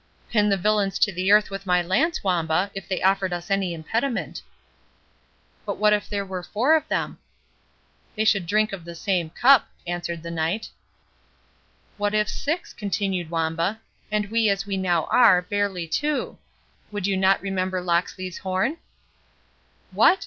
[0.31, 3.71] "Pin the villains to the earth with my lance, Wamba, if they offered us any
[3.71, 4.41] impediment."
[5.63, 7.19] "But what if there were four of them?"
[8.15, 10.71] "They should drink of the same cup," answered the Knight.
[11.97, 13.79] "What if six," continued Wamba,
[14.11, 18.77] "and we as we now are, barely two—would you not remember Locksley's horn?"